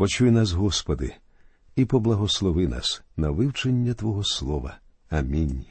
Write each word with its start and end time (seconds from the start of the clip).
Почуй 0.00 0.30
нас, 0.30 0.52
Господи, 0.52 1.14
і 1.76 1.84
поблагослови 1.84 2.68
нас 2.68 3.02
на 3.16 3.30
вивчення 3.30 3.94
Твого 3.94 4.24
Слова. 4.24 4.78
Амінь. 5.10 5.64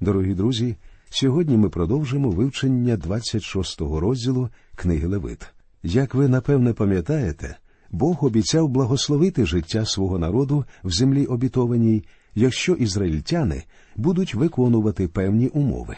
Дорогі 0.00 0.34
друзі, 0.34 0.76
сьогодні 1.10 1.56
ми 1.56 1.68
продовжимо 1.68 2.30
вивчення 2.30 2.96
26-го 2.96 4.00
розділу 4.00 4.48
книги 4.74 5.06
Левит. 5.06 5.46
Як 5.82 6.14
ви 6.14 6.28
напевне 6.28 6.72
пам'ятаєте, 6.72 7.56
Бог 7.90 8.24
обіцяв 8.24 8.68
благословити 8.68 9.46
життя 9.46 9.86
свого 9.86 10.18
народу 10.18 10.64
в 10.84 10.90
землі 10.90 11.26
обітованій, 11.26 12.04
якщо 12.34 12.72
ізраїльтяни 12.72 13.62
будуть 13.96 14.34
виконувати 14.34 15.08
певні 15.08 15.48
умови. 15.48 15.96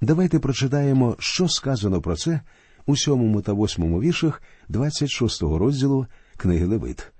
Давайте 0.00 0.38
прочитаємо, 0.38 1.16
що 1.18 1.48
сказано 1.48 2.00
про 2.00 2.16
це 2.16 2.40
у 2.86 2.96
сьомому 2.96 3.42
та 3.42 3.52
восьмому 3.52 4.00
віршах 4.00 4.42
26-го 4.70 5.58
розділу 5.58 6.06
книги 6.38 6.66
Левит. 6.66 7.12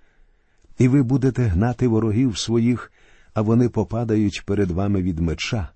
І 0.79 0.89
ви 0.89 1.03
будете 1.03 1.43
гнати 1.43 1.89
ворогів 1.89 2.39
своїх, 2.39 2.93
а 3.35 3.43
вони 3.43 3.68
попадають 3.68 4.43
перед 4.46 4.71
вами 4.71 5.03
від 5.03 5.18
меча, 5.18 5.68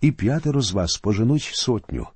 і 0.00 0.12
п'ятеро 0.12 0.62
з 0.62 0.72
вас 0.72 0.96
поженуть 0.96 1.50
сотню, 1.52 2.06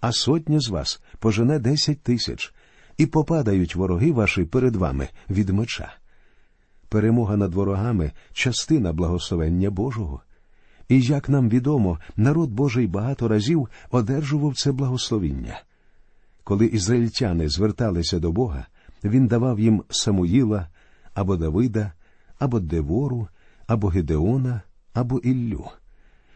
а 0.00 0.12
сотня 0.12 0.60
з 0.60 0.68
вас 0.68 1.02
пожене 1.18 1.58
десять 1.58 2.02
тисяч, 2.02 2.54
і 2.96 3.06
попадають 3.06 3.74
вороги 3.74 4.12
ваші 4.12 4.44
перед 4.44 4.76
вами 4.76 5.08
від 5.30 5.48
меча. 5.50 5.92
Перемога 6.88 7.36
над 7.36 7.54
ворогами 7.54 8.12
частина 8.32 8.92
благословення 8.92 9.70
Божого. 9.70 10.20
І 10.88 11.00
як 11.00 11.28
нам 11.28 11.48
відомо, 11.48 11.98
народ 12.16 12.50
Божий 12.50 12.86
багато 12.86 13.28
разів 13.28 13.68
одержував 13.90 14.56
це 14.56 14.72
благословіння. 14.72 15.62
Коли 16.44 16.66
ізраїльтяни 16.66 17.48
зверталися 17.48 18.18
до 18.18 18.32
Бога, 18.32 18.66
він 19.04 19.26
давав 19.26 19.60
їм 19.60 19.82
Самуїла 19.90 20.68
або 21.14 21.36
Давида, 21.36 21.92
або 22.38 22.60
Девору, 22.60 23.28
або 23.66 23.88
Гедеона, 23.88 24.62
або 24.92 25.18
Іллю. 25.18 25.64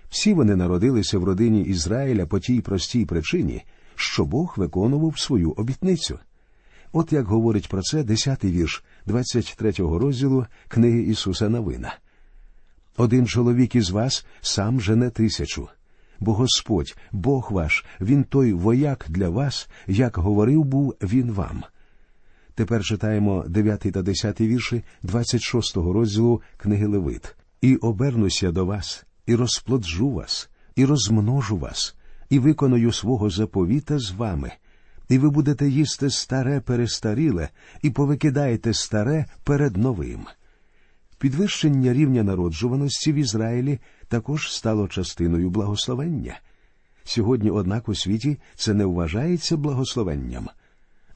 Всі 0.09 0.35
вони 0.35 0.57
народилися 0.57 1.19
в 1.19 1.25
родині 1.25 1.63
Ізраїля 1.63 2.27
по 2.27 2.41
тій 2.41 2.61
простій 2.61 3.05
причині, 3.05 3.63
що 3.95 4.25
Бог 4.25 4.55
виконував 4.57 5.19
свою 5.19 5.51
обітницю. 5.51 6.19
От 6.93 7.13
як 7.13 7.27
говорить 7.27 7.69
про 7.69 7.83
це 7.83 8.05
десятий 8.05 8.53
вірш 8.53 8.85
23-го 9.07 9.99
розділу 9.99 10.47
книги 10.69 11.03
Ісуса 11.03 11.49
Новина. 11.49 11.95
Один 12.97 13.27
чоловік 13.27 13.75
із 13.75 13.91
вас 13.91 14.27
сам 14.41 14.81
жене 14.81 15.11
тисячу, 15.11 15.69
бо 16.21 16.35
Господь, 16.35 16.97
Бог 17.13 17.53
ваш, 17.53 17.85
Він 18.01 18.25
той 18.25 18.53
вояк 18.53 19.07
для 19.09 19.29
вас, 19.29 19.69
як 19.87 20.17
говорив 20.17 20.65
був 20.65 20.95
Він 21.03 21.33
вам. 21.33 21.65
Тепер 22.55 22.85
читаємо 22.85 23.45
9 23.49 23.81
та 23.81 24.03
10 24.03 24.41
вірші 24.41 24.83
26-го 25.05 25.93
розділу 25.93 26.43
книги 26.57 26.87
Левит. 26.87 27.37
І 27.61 27.77
обернуся 27.77 28.53
до 28.53 28.67
вас, 28.67 29.07
і 29.27 29.35
розплоджу 29.35 30.11
вас, 30.11 30.51
і 30.77 30.85
розмножу 30.85 31.57
вас, 31.57 31.97
і 32.31 32.39
виконую 32.39 32.93
свого 32.93 33.31
заповіта 33.31 33.99
з 33.99 34.11
вами, 34.11 34.53
і 35.09 35.19
ви 35.19 35.31
будете 35.31 35.69
їсти 35.69 36.11
старе 36.11 36.61
перестаріле, 36.61 37.49
і 37.83 37.91
повикидаєте 37.91 38.75
старе 38.75 39.27
перед 39.45 39.77
новим. 39.77 40.27
Підвищення 41.19 41.93
рівня 41.93 42.23
народжуваності 42.23 43.13
в 43.13 43.15
Ізраїлі 43.15 43.79
також 44.09 44.53
стало 44.53 44.89
частиною 44.89 45.51
благословення. 45.51 46.39
Сьогодні, 47.05 47.51
однак, 47.51 47.89
у 47.89 47.95
світі 47.95 48.39
це 48.55 48.75
не 48.75 48.85
вважається 48.85 49.57
благословенням. 49.57 50.49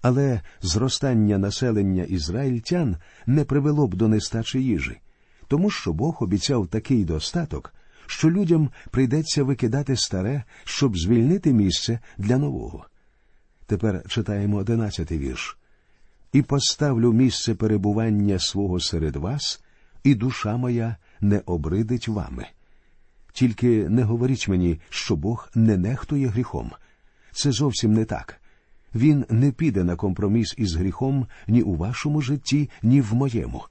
Але 0.02 0.40
зростання 0.62 1.38
населення 1.38 2.02
ізраїльтян 2.04 2.96
не 3.26 3.44
привело 3.44 3.86
б 3.86 3.94
до 3.94 4.08
нестачі 4.08 4.62
їжі, 4.62 5.00
тому 5.48 5.70
що 5.70 5.92
Бог 5.92 6.16
обіцяв 6.20 6.66
такий 6.66 7.04
достаток, 7.04 7.74
що 8.06 8.30
людям 8.30 8.70
прийдеться 8.90 9.44
викидати 9.44 9.96
старе, 9.96 10.44
щоб 10.64 10.98
звільнити 10.98 11.52
місце 11.52 11.98
для 12.18 12.38
нового. 12.38 12.86
Тепер 13.66 14.02
читаємо 14.08 14.56
одинадцятий 14.56 15.18
вірш. 15.18 15.58
І 16.32 16.42
поставлю 16.42 17.12
місце 17.12 17.54
перебування 17.54 18.38
свого 18.38 18.80
серед 18.80 19.16
вас, 19.16 19.62
і 20.04 20.14
душа 20.14 20.56
моя 20.56 20.96
не 21.20 21.42
обридить 21.46 22.08
вами. 22.08 22.46
Тільки 23.32 23.88
не 23.88 24.02
говоріть 24.02 24.48
мені, 24.48 24.80
що 24.88 25.16
Бог 25.16 25.48
не 25.54 25.76
нехтує 25.76 26.28
гріхом. 26.28 26.72
Це 27.32 27.52
зовсім 27.52 27.92
не 27.92 28.04
так. 28.04 28.37
Він 28.94 29.24
не 29.28 29.52
піде 29.52 29.84
на 29.84 29.96
компроміс 29.96 30.54
із 30.58 30.74
гріхом 30.74 31.26
ні 31.48 31.62
у 31.62 31.74
вашому 31.74 32.20
житті, 32.22 32.70
ні 32.82 33.00
в 33.00 33.14
моєму. 33.14 33.62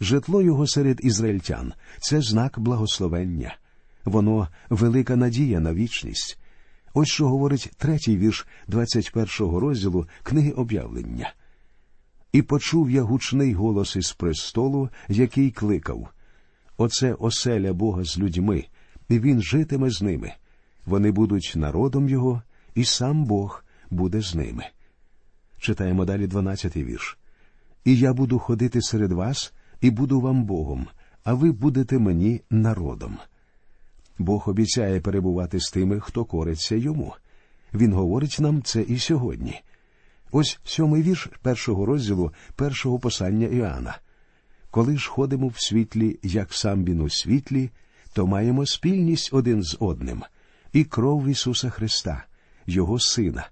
Житло 0.00 0.42
його 0.42 0.66
серед 0.66 1.00
ізраїльтян 1.02 1.72
це 1.98 2.20
знак 2.20 2.58
благословення, 2.58 3.56
воно 4.04 4.48
велика 4.70 5.16
надія 5.16 5.60
на 5.60 5.74
вічність. 5.74 6.38
Ось 6.94 7.08
що 7.08 7.28
говорить 7.28 7.72
третій 7.76 8.16
вірш 8.16 8.46
21-го 8.68 9.60
розділу 9.60 10.06
книги 10.22 10.50
об'явлення. 10.50 11.32
І 12.32 12.42
почув 12.42 12.90
я 12.90 13.02
гучний 13.02 13.54
голос 13.54 13.96
із 13.96 14.12
престолу, 14.12 14.88
який 15.08 15.50
кликав 15.50 16.08
Оце 16.76 17.12
оселя 17.12 17.72
Бога 17.72 18.04
з 18.04 18.18
людьми, 18.18 18.64
і 19.08 19.18
він 19.18 19.42
житиме 19.42 19.90
з 19.90 20.02
ними. 20.02 20.32
Вони 20.86 21.12
будуть 21.12 21.52
народом 21.56 22.08
його, 22.08 22.42
і 22.74 22.84
сам 22.84 23.24
Бог 23.24 23.64
буде 23.90 24.20
з 24.20 24.34
ними. 24.34 24.64
Читаємо 25.58 26.04
далі 26.04 26.26
12-й 26.26 26.84
вірш. 26.84 27.18
І 27.84 27.96
я 27.96 28.12
буду 28.12 28.38
ходити 28.38 28.82
серед 28.82 29.12
вас, 29.12 29.52
і 29.80 29.90
буду 29.90 30.20
вам 30.20 30.44
Богом, 30.44 30.86
а 31.24 31.34
ви 31.34 31.52
будете 31.52 31.98
мені 31.98 32.40
народом. 32.50 33.18
Бог 34.18 34.48
обіцяє 34.48 35.00
перебувати 35.00 35.60
з 35.60 35.70
тими, 35.70 36.00
хто 36.00 36.24
кориться 36.24 36.76
йому. 36.76 37.14
Він 37.74 37.92
говорить 37.92 38.36
нам 38.40 38.62
це 38.62 38.82
і 38.82 38.98
сьогодні. 38.98 39.60
Ось 40.32 40.58
сьомий 40.64 41.02
вірш 41.02 41.28
першого 41.42 41.86
розділу 41.86 42.32
першого 42.56 42.98
послання 42.98 43.46
Іоанна. 43.46 43.98
Коли 44.70 44.96
ж 44.96 45.10
ходимо 45.10 45.48
в 45.48 45.60
світлі, 45.60 46.18
як 46.22 46.52
сам 46.52 46.84
він 46.84 47.00
у 47.00 47.10
світлі, 47.10 47.70
то 48.12 48.26
маємо 48.26 48.66
спільність 48.66 49.30
один 49.32 49.62
з 49.62 49.76
одним, 49.80 50.22
і 50.72 50.84
кров 50.84 51.28
Ісуса 51.28 51.70
Христа, 51.70 52.24
Його 52.66 52.98
Сина, 52.98 53.48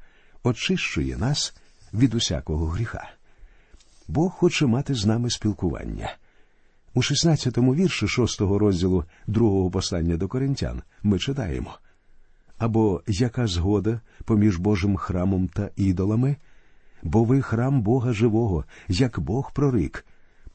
очищує 0.49 1.17
нас 1.17 1.55
від 1.95 2.15
усякого 2.15 2.67
гріха. 2.67 3.11
Бог 4.09 4.33
хоче 4.33 4.67
мати 4.67 4.95
з 4.95 5.07
нами 5.07 5.31
спілкування. 5.31 6.17
У 6.95 7.01
16-му 7.01 7.75
вірші 7.75 8.07
6-го 8.07 8.59
розділу 8.59 9.05
другого 9.27 9.71
послання 9.71 10.17
до 10.17 10.29
коринтян 10.29 10.83
ми 11.03 11.19
читаємо 11.19 11.79
або 12.59 13.03
яка 13.07 13.47
згода 13.47 14.01
поміж 14.25 14.57
Божим 14.57 14.97
храмом 14.97 15.49
та 15.49 15.71
ідолами, 15.77 16.37
бо 17.03 17.25
ви 17.25 17.43
храм 17.43 17.83
Бога 17.83 18.13
живого, 18.13 18.65
як 18.89 19.21
Бог 19.21 19.53
прорик, 19.53 20.07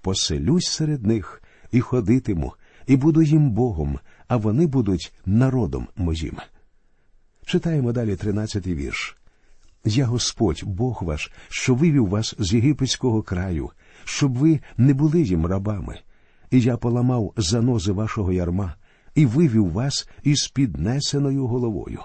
поселюсь 0.01 0.67
серед 0.67 1.05
них 1.05 1.41
і 1.71 1.81
ходитиму, 1.81 2.53
і 2.87 2.95
буду 2.95 3.21
їм 3.21 3.51
Богом, 3.51 3.99
а 4.27 4.37
вони 4.37 4.67
будуть 4.67 5.13
народом 5.25 5.87
моїм. 5.95 6.37
Читаємо 7.45 7.91
далі 7.91 8.13
13-й 8.13 8.73
вірш. 8.73 9.17
Я 9.85 10.05
Господь, 10.05 10.63
Бог 10.65 11.03
ваш, 11.03 11.31
що 11.49 11.75
вивів 11.75 12.07
вас 12.07 12.35
з 12.39 12.53
єгипетського 12.53 13.21
краю, 13.21 13.69
щоб 14.03 14.37
ви 14.37 14.59
не 14.77 14.93
були 14.93 15.21
їм 15.21 15.45
рабами 15.45 15.99
і 16.53 16.61
я 16.61 16.77
поламав 16.77 17.33
занози 17.37 17.91
вашого 17.91 18.31
ярма 18.31 18.75
і 19.15 19.25
вивів 19.25 19.71
вас 19.71 20.09
із 20.23 20.47
піднесеною 20.47 21.47
головою. 21.47 21.99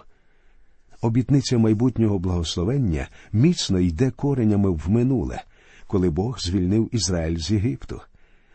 Обітниця 1.00 1.58
майбутнього 1.58 2.18
благословення 2.18 3.08
міцно 3.32 3.80
йде 3.80 4.10
коренями 4.10 4.70
в 4.70 4.90
минуле, 4.90 5.42
коли 5.86 6.10
Бог 6.10 6.40
звільнив 6.40 6.88
Ізраїль 6.92 7.38
з 7.38 7.50
Єгипту. 7.50 8.00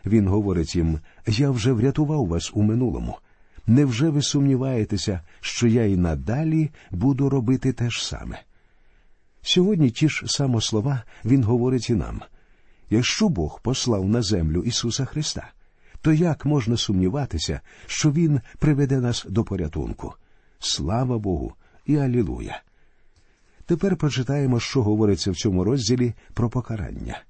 Він 0.05 0.27
говорить 0.27 0.75
їм: 0.75 0.99
Я 1.27 1.51
вже 1.51 1.71
врятував 1.71 2.27
вас 2.27 2.51
у 2.53 2.63
минулому. 2.63 3.17
Невже 3.67 4.09
ви 4.09 4.21
сумніваєтеся, 4.21 5.21
що 5.41 5.67
я 5.67 5.85
і 5.85 5.97
надалі 5.97 6.69
буду 6.91 7.29
робити 7.29 7.73
те 7.73 7.89
ж 7.89 8.05
саме? 8.07 8.39
Сьогодні 9.43 9.91
ті 9.91 10.09
ж 10.09 10.23
самослова 10.27 11.03
Він 11.25 11.43
говорить 11.43 11.89
і 11.89 11.95
нам 11.95 12.21
якщо 12.89 13.29
Бог 13.29 13.61
послав 13.61 14.09
на 14.09 14.21
землю 14.21 14.63
Ісуса 14.63 15.05
Христа, 15.05 15.51
то 16.01 16.13
як 16.13 16.45
можна 16.45 16.77
сумніватися, 16.77 17.61
що 17.85 18.11
Він 18.11 18.41
приведе 18.59 18.99
нас 18.99 19.25
до 19.29 19.43
порятунку? 19.43 20.13
Слава 20.59 21.17
Богу 21.17 21.53
і 21.85 21.97
Алілуя! 21.97 22.61
Тепер 23.65 23.95
прочитаємо, 23.95 24.59
що 24.59 24.83
говориться 24.83 25.31
в 25.31 25.35
цьому 25.35 25.63
розділі 25.63 26.13
про 26.33 26.49
покарання. 26.49 27.21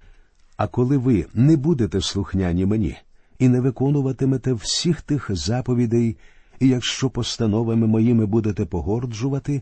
А 0.57 0.67
коли 0.67 0.97
ви 0.97 1.25
не 1.33 1.57
будете 1.57 2.01
слухняні 2.01 2.65
мені 2.65 2.97
і 3.39 3.49
не 3.49 3.61
виконуватимете 3.61 4.53
всіх 4.53 5.01
тих 5.01 5.27
заповідей, 5.29 6.17
і 6.59 6.67
якщо 6.67 7.09
постановами 7.09 7.87
моїми 7.87 8.25
будете 8.25 8.65
погорджувати, 8.65 9.61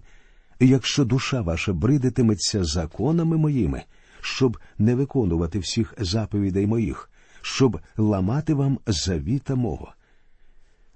якщо 0.66 1.06
душа 1.06 1.42
ваша 1.42 1.74
бридитиметься 1.74 2.64
законами 2.64 3.38
моїми, 3.38 3.84
щоб 4.22 4.58
не 4.78 4.96
виконувати 4.96 5.60
всіх 5.60 5.94
заповідей 6.00 6.68
моїх, 6.68 7.10
щоб 7.42 7.80
ламати 7.98 8.54
вам 8.54 8.80
завіта 8.88 9.56
мого. 9.56 9.94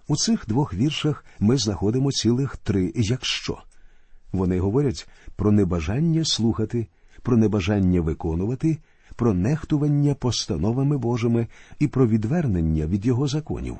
У 0.07 0.15
цих 0.15 0.45
двох 0.47 0.73
віршах 0.73 1.25
ми 1.39 1.57
знаходимо 1.57 2.11
цілих 2.11 2.57
три 2.57 2.91
якщо. 2.95 3.57
Вони 4.31 4.59
говорять 4.59 5.07
про 5.35 5.51
небажання 5.51 6.25
слухати, 6.25 6.87
про 7.21 7.37
небажання 7.37 8.01
виконувати, 8.01 8.77
про 9.15 9.33
нехтування 9.33 10.15
постановами 10.15 10.97
Божими 10.97 11.47
і 11.79 11.87
про 11.87 12.07
відвернення 12.07 12.85
від 12.85 13.05
його 13.05 13.27
законів. 13.27 13.77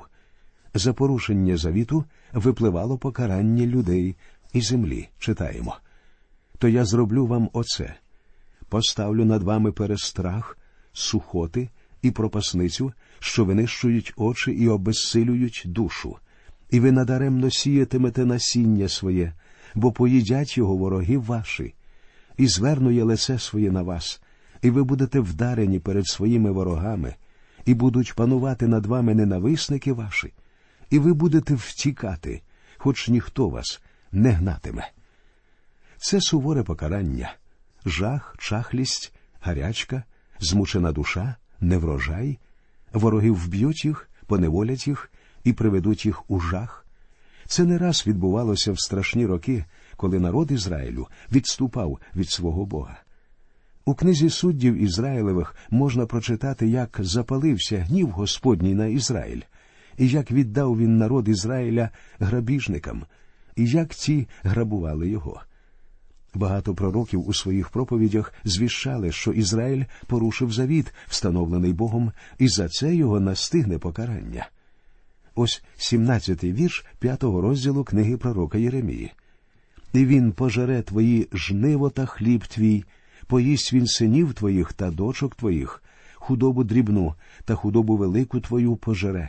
За 0.74 0.92
порушення 0.92 1.56
завіту 1.56 2.04
випливало 2.32 2.98
покарання 2.98 3.66
людей 3.66 4.16
і 4.56 4.60
землі. 4.60 5.08
Читаємо. 5.18 5.76
То 6.58 6.68
я 6.68 6.84
зроблю 6.84 7.26
вам 7.26 7.50
оце 7.52 7.94
поставлю 8.68 9.24
над 9.24 9.42
вами 9.42 9.72
перестрах, 9.72 10.58
сухоти 10.92 11.68
і 12.02 12.10
пропасницю, 12.10 12.92
що 13.18 13.44
винищують 13.44 14.12
очі 14.16 14.50
і 14.50 14.68
обезсилюють 14.68 15.62
душу, 15.66 16.16
і 16.70 16.80
ви 16.80 16.92
надаремно 16.92 17.50
сіятимете 17.50 18.24
насіння 18.24 18.88
своє, 18.88 19.32
бо 19.74 19.92
поїдять 19.92 20.56
його 20.56 20.76
вороги 20.76 21.18
ваші, 21.18 21.74
і 22.36 22.46
звернує 22.46 23.04
лице 23.04 23.38
своє 23.38 23.70
на 23.70 23.82
вас, 23.82 24.22
і 24.62 24.70
ви 24.70 24.82
будете 24.84 25.20
вдарені 25.20 25.78
перед 25.78 26.06
своїми 26.06 26.50
ворогами, 26.50 27.14
і 27.64 27.74
будуть 27.74 28.14
панувати 28.14 28.66
над 28.66 28.86
вами 28.86 29.14
ненависники 29.14 29.92
ваші, 29.92 30.32
і 30.90 30.98
ви 30.98 31.12
будете 31.12 31.54
втікати, 31.54 32.42
хоч 32.78 33.08
ніхто 33.08 33.48
вас 33.48 33.80
не 34.16 34.30
гнатиме. 34.30 34.90
Це 35.98 36.20
суворе 36.20 36.62
покарання, 36.62 37.34
жах, 37.86 38.34
чахлість, 38.38 39.12
гарячка, 39.40 40.02
змучена 40.40 40.92
душа, 40.92 41.36
неврожай, 41.60 42.38
вороги 42.92 43.30
вб'ють 43.30 43.84
їх, 43.84 44.10
поневолять 44.26 44.86
їх 44.86 45.12
і 45.44 45.52
приведуть 45.52 46.06
їх 46.06 46.30
у 46.30 46.40
жах. 46.40 46.86
Це 47.46 47.64
не 47.64 47.78
раз 47.78 48.04
відбувалося 48.06 48.72
в 48.72 48.80
страшні 48.80 49.26
роки, 49.26 49.64
коли 49.96 50.18
народ 50.18 50.50
Ізраїлю 50.50 51.08
відступав 51.32 51.98
від 52.16 52.30
свого 52.30 52.66
Бога. 52.66 52.96
У 53.84 53.94
книзі 53.94 54.30
суддів 54.30 54.74
Ізраїлевих 54.74 55.56
можна 55.70 56.06
прочитати, 56.06 56.68
як 56.68 56.96
запалився 57.00 57.78
гнів 57.78 58.10
Господній 58.10 58.74
на 58.74 58.86
Ізраїль, 58.86 59.42
і 59.98 60.08
як 60.08 60.30
віддав 60.30 60.78
він 60.78 60.98
народ 60.98 61.28
Ізраїля 61.28 61.90
грабіжникам, 62.18 63.04
і 63.56 63.64
як 63.64 63.94
ті 63.94 64.28
грабували 64.42 65.08
його. 65.08 65.40
Багато 66.34 66.74
пророків 66.74 67.28
у 67.28 67.34
своїх 67.34 67.68
проповідях 67.68 68.32
звіщали, 68.44 69.12
що 69.12 69.32
Ізраїль 69.32 69.84
порушив 70.06 70.52
завіт, 70.52 70.94
встановлений 71.08 71.72
Богом, 71.72 72.12
і 72.38 72.48
за 72.48 72.68
це 72.68 72.94
його 72.94 73.20
настигне 73.20 73.78
покарання. 73.78 74.48
Ось 75.34 75.62
17-й 75.78 76.52
вірш 76.52 76.84
п'ятого 76.98 77.40
розділу 77.40 77.84
книги 77.84 78.16
пророка 78.16 78.58
Єремії. 78.58 79.12
І 79.92 80.04
він 80.04 80.32
пожере 80.32 80.82
твої 80.82 81.28
жниво 81.32 81.90
та 81.90 82.06
хліб 82.06 82.46
твій, 82.46 82.84
поїсть 83.26 83.72
він 83.72 83.86
синів 83.86 84.34
твоїх 84.34 84.72
та 84.72 84.90
дочок 84.90 85.34
твоїх, 85.34 85.82
худобу 86.14 86.64
дрібну 86.64 87.14
та 87.44 87.54
худобу 87.54 87.96
велику 87.96 88.40
твою 88.40 88.76
пожере, 88.76 89.28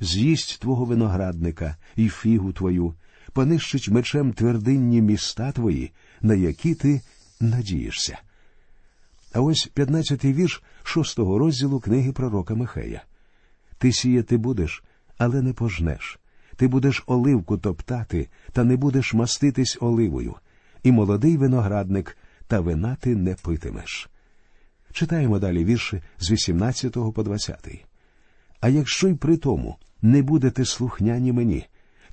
з'їсть 0.00 0.60
твого 0.60 0.84
виноградника 0.84 1.76
і 1.96 2.08
фігу 2.08 2.52
твою, 2.52 2.94
понищить 3.38 3.88
мечем 3.88 4.32
твердинні 4.32 5.02
міста 5.02 5.52
твої, 5.52 5.92
на 6.20 6.34
які 6.34 6.74
ти 6.74 7.00
надієшся. 7.40 8.18
А 9.32 9.40
ось 9.40 9.70
15-й 9.76 10.32
вірш 10.32 10.62
шостого 10.82 11.38
розділу 11.38 11.80
книги 11.80 12.12
пророка 12.12 12.54
Михея. 12.54 13.02
Ти 13.78 13.92
сіяти 13.92 14.36
будеш, 14.36 14.84
але 15.18 15.42
не 15.42 15.52
пожнеш. 15.52 16.18
Ти 16.56 16.68
будеш 16.68 17.02
оливку 17.06 17.58
топтати, 17.58 18.28
та 18.52 18.64
не 18.64 18.76
будеш 18.76 19.14
маститись 19.14 19.78
оливою, 19.80 20.34
і 20.82 20.92
молодий 20.92 21.36
виноградник, 21.36 22.18
та 22.46 22.60
вина 22.60 22.96
ти 23.00 23.16
не 23.16 23.34
питимеш. 23.34 24.10
Читаємо 24.92 25.38
далі 25.38 25.64
вірші 25.64 26.02
з 26.18 26.30
18 26.30 26.92
по 26.92 27.22
20. 27.22 27.84
А 28.60 28.68
якщо 28.68 29.08
й 29.08 29.14
при 29.14 29.36
тому 29.36 29.76
не 30.02 30.22
будете 30.22 30.64
слухняні 30.64 31.32
мені, 31.32 31.66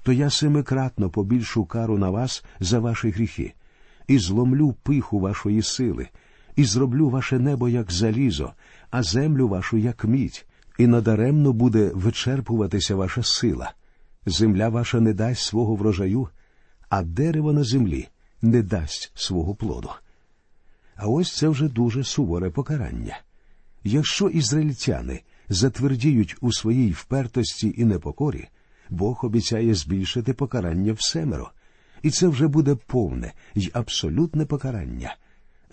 то 0.06 0.14
я 0.14 0.30
семикратно 0.30 1.10
побільшу 1.10 1.66
кару 1.66 1.98
на 1.98 2.10
вас 2.10 2.44
за 2.60 2.80
ваші 2.80 3.10
гріхи, 3.10 3.54
і 4.08 4.20
зломлю 4.20 4.76
пиху 4.84 5.20
вашої 5.20 5.62
сили, 5.62 6.08
і 6.56 6.64
зроблю 6.64 7.10
ваше 7.10 7.40
небо 7.40 7.70
як 7.70 7.92
залізо, 7.92 8.54
а 8.92 9.04
землю 9.04 9.48
вашу 9.48 9.78
як 9.78 10.06
мідь, 10.06 10.46
і 10.78 10.88
надаремно 10.88 11.54
буде 11.54 11.92
вичерпуватися 11.94 12.96
ваша 12.96 13.24
сила. 13.24 13.74
Земля 14.26 14.70
ваша 14.70 15.00
не 15.00 15.14
дасть 15.14 15.42
свого 15.42 15.76
врожаю, 15.76 16.30
а 16.90 17.04
дерево 17.04 17.54
на 17.54 17.64
землі 17.64 18.08
не 18.42 18.62
дасть 18.62 19.12
свого 19.16 19.56
плоду. 19.56 19.90
А 20.96 21.08
ось 21.08 21.36
це 21.36 21.50
вже 21.50 21.70
дуже 21.70 22.04
суворе 22.04 22.50
покарання. 22.50 23.18
Якщо 23.84 24.30
ізраїльтяни 24.30 25.22
затвердіють 25.50 26.36
у 26.42 26.52
своїй 26.54 26.92
впертості 26.92 27.74
і 27.78 27.86
непокорі, 27.86 28.48
Бог 28.90 29.20
обіцяє 29.24 29.74
збільшити 29.74 30.34
покарання 30.34 30.94
в 30.94 31.02
семеро, 31.02 31.52
і 32.02 32.10
це 32.10 32.28
вже 32.28 32.48
буде 32.48 32.76
повне 32.76 33.34
й 33.56 33.72
абсолютне 33.74 34.46
покарання. 34.46 35.16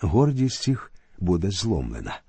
Гордість 0.01 0.67
їх 0.67 0.91
буде 1.19 1.51
зломлена. 1.51 2.19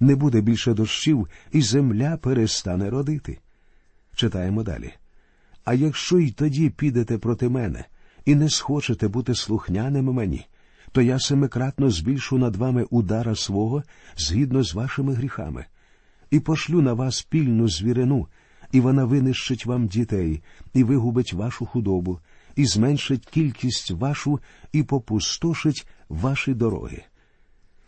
Не 0.00 0.14
буде 0.14 0.40
більше 0.40 0.74
дощів, 0.74 1.28
і 1.52 1.62
земля 1.62 2.16
перестане 2.16 2.90
родити. 2.90 3.38
Читаємо 4.14 4.62
далі. 4.62 4.92
А 5.64 5.74
якщо 5.74 6.18
й 6.18 6.30
тоді 6.30 6.70
підете 6.70 7.18
проти 7.18 7.48
мене 7.48 7.84
і 8.24 8.34
не 8.34 8.50
схочете 8.50 9.08
бути 9.08 9.34
слухняними 9.34 10.12
мені, 10.12 10.46
то 10.92 11.02
я 11.02 11.18
семикратно 11.18 11.90
збільшу 11.90 12.38
над 12.38 12.56
вами 12.56 12.86
удара 12.90 13.34
свого 13.34 13.82
згідно 14.16 14.62
з 14.62 14.74
вашими 14.74 15.14
гріхами, 15.14 15.64
і 16.30 16.40
пошлю 16.40 16.82
на 16.82 16.92
вас 16.92 17.22
пільну 17.22 17.68
звірину, 17.68 18.26
і 18.72 18.80
вона 18.80 19.04
винищить 19.04 19.66
вам 19.66 19.86
дітей, 19.86 20.42
і 20.74 20.84
вигубить 20.84 21.32
вашу 21.32 21.66
худобу, 21.66 22.20
і 22.56 22.66
зменшить 22.66 23.26
кількість 23.26 23.90
вашу, 23.90 24.40
і 24.72 24.82
попустошить 24.82 25.86
ваші 26.08 26.54
дороги. 26.54 27.02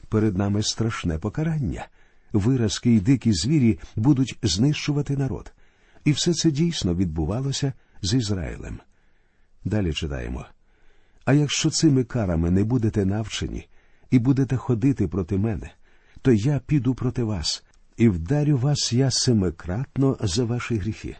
Перед 0.09 0.37
нами 0.37 0.63
страшне 0.63 1.19
покарання. 1.19 1.87
Виразки 2.33 2.91
й 2.91 3.01
дикі 3.01 3.33
звірі 3.33 3.79
будуть 3.97 4.39
знищувати 4.43 5.17
народ. 5.17 5.53
І 6.05 6.13
все 6.13 6.35
це 6.35 6.51
дійсно 6.51 6.95
відбувалося 6.95 7.73
з 8.03 8.15
Ізраїлем. 8.15 8.81
Далі 9.65 9.93
читаємо. 9.93 10.47
А 11.25 11.33
якщо 11.33 11.71
цими 11.71 12.05
карами 12.05 12.51
не 12.51 12.65
будете 12.65 13.05
навчені 13.05 13.69
і 14.11 14.19
будете 14.19 14.57
ходити 14.57 15.09
проти 15.09 15.39
мене, 15.39 15.71
то 16.23 16.33
я 16.33 16.61
піду 16.67 16.95
проти 16.95 17.23
вас 17.23 17.65
і 17.97 18.09
вдарю 18.09 18.57
вас 18.57 18.93
я 18.93 19.11
семикратно 19.11 20.17
за 20.21 20.45
ваші 20.45 20.77
гріхи, 20.77 21.17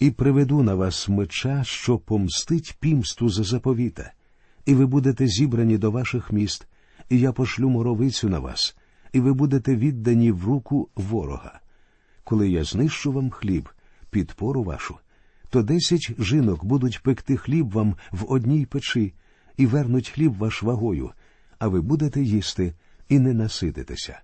і 0.00 0.10
приведу 0.10 0.62
на 0.62 0.74
вас 0.74 1.08
меча, 1.08 1.64
що 1.64 1.98
помстить 1.98 2.76
пімсту 2.80 3.28
за 3.28 3.44
заповіта, 3.44 4.12
і 4.66 4.74
ви 4.74 4.86
будете 4.86 5.26
зібрані 5.26 5.78
до 5.78 5.90
ваших 5.90 6.32
міст, 6.32 6.66
і 7.08 7.20
я 7.20 7.32
пошлю 7.32 7.68
моровицю 7.68 8.28
на 8.28 8.38
вас, 8.38 8.76
і 9.12 9.20
ви 9.20 9.32
будете 9.32 9.76
віддані 9.76 10.32
в 10.32 10.44
руку 10.44 10.88
ворога. 10.96 11.60
Коли 12.24 12.50
я 12.50 12.64
знищу 12.64 13.12
вам 13.12 13.30
хліб, 13.30 13.68
підпору 14.10 14.62
вашу, 14.62 14.96
то 15.50 15.62
десять 15.62 16.12
жінок 16.18 16.64
будуть 16.64 17.02
пекти 17.02 17.36
хліб 17.36 17.70
вам 17.70 17.96
в 18.10 18.32
одній 18.32 18.66
печі 18.66 19.14
і 19.56 19.66
вернуть 19.66 20.08
хліб 20.08 20.36
ваш 20.36 20.62
вагою, 20.62 21.10
а 21.58 21.68
ви 21.68 21.80
будете 21.80 22.22
їсти 22.22 22.74
і 23.08 23.18
не 23.18 23.34
насититеся. 23.34 24.20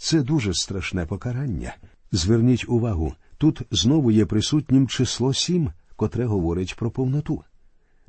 Це 0.00 0.22
дуже 0.22 0.54
страшне 0.54 1.06
покарання. 1.06 1.76
Зверніть 2.12 2.68
увагу, 2.68 3.14
тут 3.38 3.62
знову 3.70 4.10
є 4.10 4.26
присутнім 4.26 4.88
число 4.88 5.34
сім, 5.34 5.72
котре 5.96 6.24
говорить 6.24 6.76
про 6.76 6.90
повноту. 6.90 7.44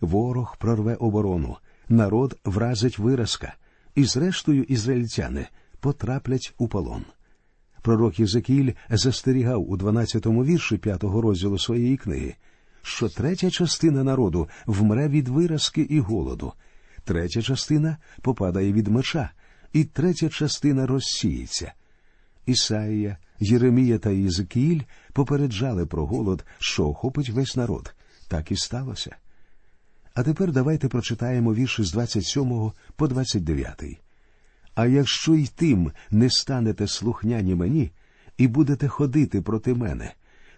Ворог 0.02 0.58
прорве 0.60 0.96
оборону, 0.96 1.58
народ 1.90 2.38
вразить 2.46 3.00
виразка, 3.00 3.54
і, 3.96 4.04
зрештою, 4.04 4.64
ізраїльтяни 4.64 5.48
потраплять 5.80 6.54
у 6.58 6.68
полон. 6.68 7.06
Пророк 7.82 8.20
Єзекіль 8.20 8.74
застерігав 8.90 9.70
у 9.70 9.78
12-му 9.78 10.46
вірші 10.46 10.78
п'ятого 10.78 11.22
розділу 11.22 11.60
своєї 11.60 11.98
книги, 11.98 12.36
що 12.82 13.10
третя 13.10 13.50
частина 13.52 14.04
народу 14.04 14.50
вмре 14.66 15.08
від 15.08 15.28
виразки 15.28 15.82
і 15.82 16.00
голоду, 16.00 16.54
третя 17.04 17.42
частина 17.42 17.98
попадає 18.22 18.74
від 18.74 18.88
меча, 18.88 19.32
і 19.74 19.84
третя 19.84 20.30
частина 20.30 20.88
розсіється. 20.88 21.74
Ісаїя, 22.50 23.18
Єремія 23.40 23.98
та 23.98 24.10
Єзекіїль 24.10 24.82
попереджали 25.14 25.86
про 25.86 26.06
голод, 26.06 26.46
що 26.60 26.88
охопить 26.88 27.30
весь 27.30 27.56
народ. 27.56 27.94
Так 28.28 28.52
і 28.52 28.56
сталося. 28.56 29.16
А 30.14 30.24
тепер 30.24 30.52
давайте 30.52 30.88
прочитаємо 30.88 31.54
вірші 31.54 31.84
з 31.84 31.92
27 31.92 32.72
по 32.96 33.08
29. 33.08 33.84
А 34.76 34.86
якщо 34.86 35.36
й 35.36 35.48
тим 35.48 35.92
не 36.12 36.30
станете 36.30 36.88
слухняні 36.88 37.56
мені 37.56 37.92
і 38.38 38.48
будете 38.48 38.88
ходити 38.88 39.42
проти 39.42 39.74
мене, 39.74 40.14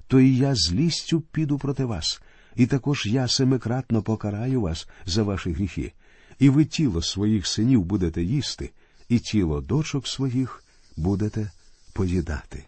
то 0.08 0.20
і 0.20 0.36
я 0.38 0.56
злістю 0.56 1.22
піду 1.22 1.58
проти 1.58 1.86
вас, 1.86 2.22
і 2.56 2.66
також 2.66 3.06
я 3.06 3.28
семикратно 3.28 4.02
покараю 4.02 4.62
вас 4.62 4.88
за 5.06 5.24
ваші 5.24 5.52
гріхи, 5.52 5.94
і 6.40 6.50
ви 6.50 6.66
тіло 6.66 7.02
своїх 7.02 7.48
синів 7.48 7.84
будете 7.84 8.24
їсти, 8.24 8.72
і 9.10 9.20
тіло 9.20 9.62
дочок 9.62 10.08
своїх 10.08 10.64
будете 10.98 11.52
поїдати. 11.94 12.66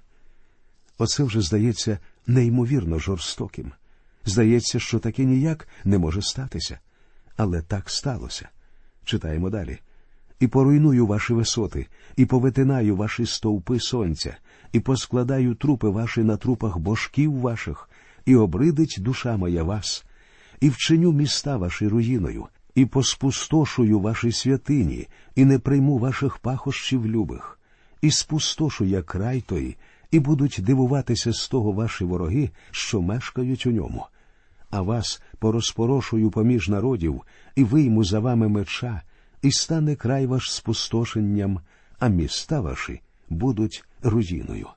Оце 0.98 1.24
вже 1.24 1.42
здається 1.42 1.98
неймовірно 2.28 3.00
жорстоким. 3.00 3.72
Здається, 4.26 4.80
що 4.80 5.00
таке 5.00 5.24
ніяк 5.24 5.68
не 5.84 5.98
може 5.98 6.22
статися. 6.22 6.80
Але 7.38 7.62
так 7.62 7.90
сталося. 7.90 8.50
Читаємо 9.06 9.50
далі. 9.50 9.80
І 10.40 10.48
поруйную 10.48 11.08
ваші 11.08 11.34
висоти, 11.34 11.88
і 12.16 12.26
повитинаю 12.26 12.96
ваші 12.96 13.26
стовпи 13.26 13.80
сонця, 13.80 14.38
і 14.72 14.80
поскладаю 14.80 15.56
трупи 15.56 15.90
ваші 15.90 16.24
на 16.24 16.38
трупах 16.38 16.78
божків 16.78 17.40
ваших, 17.40 17.90
і 18.26 18.36
обридить 18.36 18.96
душа 19.00 19.38
моя 19.38 19.64
вас, 19.64 20.06
і 20.60 20.70
вчиню 20.70 21.12
міста 21.12 21.58
ваші 21.58 21.88
руїною, 21.88 22.48
і 22.76 22.86
поспустошую 22.86 24.00
ваші 24.00 24.32
святині, 24.32 25.08
і 25.36 25.46
не 25.46 25.60
прийму 25.60 25.98
ваших 25.98 26.38
пахощів 26.38 27.08
любих, 27.08 27.60
і 28.04 28.12
спустошу 28.12 28.86
я 28.86 29.02
край 29.02 29.42
той, 29.42 29.78
і 30.12 30.20
будуть 30.20 30.60
дивуватися 30.62 31.34
з 31.34 31.48
того 31.48 31.72
ваші 31.72 32.04
вороги, 32.04 32.50
що 32.72 33.02
мешкають 33.02 33.66
у 33.66 33.72
ньому. 33.72 34.06
А 34.70 34.82
вас 34.82 35.22
порозпорошую 35.40 36.32
поміж 36.32 36.70
народів, 36.70 37.22
і 37.56 37.64
вийму 37.64 38.04
за 38.04 38.20
вами 38.20 38.48
меча, 38.48 39.02
і 39.42 39.52
стане 39.52 39.96
край 39.96 40.26
ваш 40.26 40.54
спустошенням, 40.54 41.60
а 42.00 42.08
міста 42.08 42.62
ваші 42.62 43.02
будуть 43.30 43.84
руїною. 44.02 44.68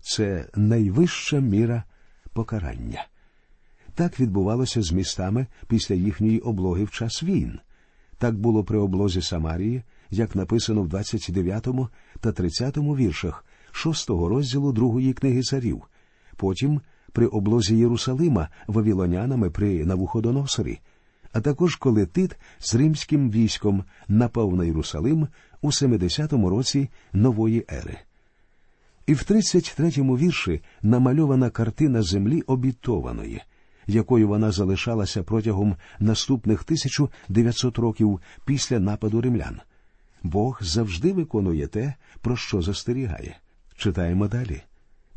Це 0.00 0.48
найвища 0.56 1.40
міра 1.40 1.84
покарання. 2.32 3.06
Так 3.94 4.20
відбувалося 4.20 4.82
з 4.82 4.92
містами 4.92 5.46
після 5.68 5.94
їхньої 5.94 6.38
облоги 6.38 6.84
в 6.84 6.90
час 6.90 7.22
війн. 7.22 7.60
Так 8.18 8.38
було 8.38 8.64
при 8.64 8.78
облозі 8.78 9.22
Самарії, 9.22 9.82
як 10.10 10.36
написано 10.36 10.82
в 10.82 10.88
29 10.88 11.68
та 12.20 12.32
30 12.32 12.76
віршах 12.76 13.44
шостого 13.72 14.28
розділу 14.28 14.72
другої 14.72 15.12
книги 15.12 15.42
царів, 15.42 15.82
потім 16.36 16.80
при 17.12 17.26
облозі 17.26 17.76
Єрусалима 17.76 18.48
вавілонянами 18.66 19.50
при 19.50 19.84
Навуходоносорі, 19.84 20.78
а 21.32 21.40
також 21.40 21.76
коли 21.76 22.06
Тит 22.06 22.36
з 22.58 22.74
римським 22.74 23.30
військом 23.30 23.84
напав 24.08 24.56
на 24.56 24.64
Єрусалим 24.64 25.28
у 25.60 25.70
70-му 25.70 26.50
році 26.50 26.88
нової 27.12 27.64
ери. 27.72 27.98
І 29.06 29.14
в 29.14 29.18
33-му 29.18 30.16
вірші 30.16 30.60
намальована 30.82 31.50
картина 31.50 32.02
землі 32.02 32.42
обітованої, 32.42 33.42
якою 33.86 34.28
вона 34.28 34.50
залишалася 34.50 35.22
протягом 35.22 35.76
наступних 35.98 36.62
1900 36.62 37.78
років 37.78 38.20
після 38.44 38.78
нападу 38.78 39.20
римлян. 39.20 39.60
Бог 40.22 40.58
завжди 40.62 41.12
виконує 41.12 41.66
те, 41.66 41.94
про 42.20 42.36
що 42.36 42.62
застерігає. 42.62 43.36
Читаємо 43.76 44.28
далі. 44.28 44.62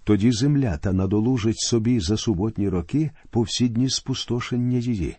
Тоді 0.03 0.31
земля 0.31 0.77
та 0.77 0.93
надолужить 0.93 1.59
собі 1.59 1.99
за 1.99 2.17
суботні 2.17 2.69
роки 2.69 3.11
повсідні 3.29 3.89
спустошення 3.89 4.77
її. 4.77 5.17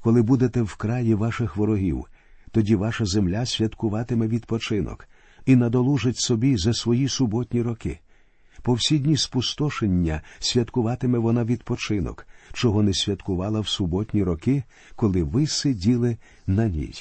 Коли 0.00 0.22
будете 0.22 0.62
в 0.62 0.74
краї 0.74 1.14
ваших 1.14 1.56
ворогів, 1.56 2.04
тоді 2.50 2.74
ваша 2.74 3.04
земля 3.04 3.46
святкуватиме 3.46 4.28
відпочинок 4.28 5.08
і 5.46 5.56
надолужить 5.56 6.18
собі 6.18 6.56
за 6.56 6.74
свої 6.74 7.08
суботні 7.08 7.62
роки. 7.62 7.98
Повсідні 8.62 9.16
спустошення 9.16 10.22
святкуватиме 10.38 11.18
вона 11.18 11.44
відпочинок, 11.44 12.26
чого 12.52 12.82
не 12.82 12.94
святкувала 12.94 13.60
в 13.60 13.68
суботні 13.68 14.22
роки, 14.22 14.64
коли 14.96 15.22
ви 15.22 15.46
сиділи 15.46 16.16
на 16.46 16.68
ній. 16.68 16.94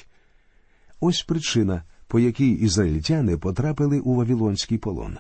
Ось 1.00 1.24
причина, 1.24 1.84
по 2.14 2.20
якій 2.20 2.52
ізраїльтяни 2.52 3.38
потрапили 3.38 4.00
у 4.00 4.16
Вавилонський 4.16 4.78
полон. 4.78 5.18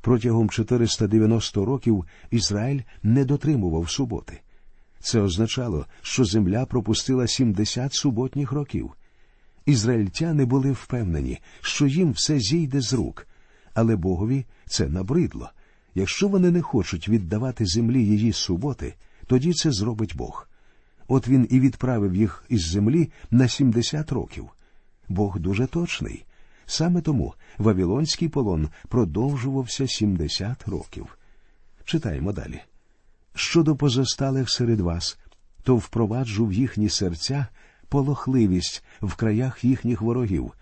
Протягом 0.00 0.50
490 0.50 1.64
років 1.64 2.04
Ізраїль 2.30 2.80
не 3.02 3.24
дотримував 3.24 3.90
суботи. 3.90 4.40
Це 5.00 5.20
означало, 5.20 5.86
що 6.02 6.24
земля 6.24 6.66
пропустила 6.66 7.26
70 7.26 7.94
суботніх 7.94 8.52
років. 8.52 8.90
Ізраїльтяни 9.66 10.44
були 10.44 10.72
впевнені, 10.72 11.38
що 11.60 11.86
їм 11.86 12.12
все 12.12 12.38
зійде 12.40 12.80
з 12.80 12.92
рук, 12.92 13.26
але 13.74 13.96
Богові 13.96 14.44
це 14.66 14.88
набридло. 14.88 15.50
Якщо 15.94 16.28
вони 16.28 16.50
не 16.50 16.62
хочуть 16.62 17.08
віддавати 17.08 17.66
землі 17.66 18.04
її 18.04 18.32
суботи, 18.32 18.94
тоді 19.26 19.52
це 19.52 19.72
зробить 19.72 20.16
Бог. 20.16 20.48
От 21.08 21.28
він 21.28 21.46
і 21.50 21.60
відправив 21.60 22.14
їх 22.14 22.44
із 22.48 22.68
землі 22.68 23.10
на 23.30 23.48
70 23.48 24.12
років. 24.12 24.50
Бог 25.08 25.38
дуже 25.38 25.66
точний. 25.66 26.24
Саме 26.66 27.00
тому 27.00 27.34
Вавилонський 27.58 28.28
полон 28.28 28.68
продовжувався 28.88 29.86
70 29.86 30.68
років. 30.68 31.18
Читаємо 31.84 32.32
далі. 32.32 32.60
Щодо 33.34 33.76
позосталих 33.76 34.50
серед 34.50 34.80
вас, 34.80 35.18
то 35.62 35.76
впроваджу 35.76 36.46
в 36.46 36.52
їхні 36.52 36.88
серця 36.88 37.46
полохливість 37.88 38.84
в 39.02 39.14
краях 39.14 39.64
їхніх 39.64 40.00
ворогів, 40.00 40.52